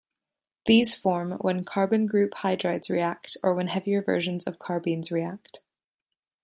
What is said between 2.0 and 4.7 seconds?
group hydrides react or when heavier versions of